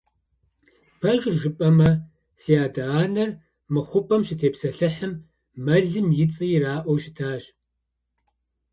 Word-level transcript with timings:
-Пэжыр 0.99 1.35
жыпӀэмэ, 1.41 1.89
си 2.41 2.53
адэ-анэр 2.65 3.31
мы 3.71 3.81
хъупӀэм 3.89 4.21
щытепсэлъыхьым, 4.27 5.13
мэлым 5.65 6.07
и 6.23 6.25
цӀи 6.33 6.47
ираӀуэу 6.55 7.01
щытащ… 7.03 7.43